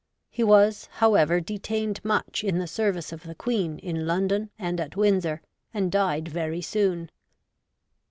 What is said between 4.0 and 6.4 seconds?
London and at Windsor,, and died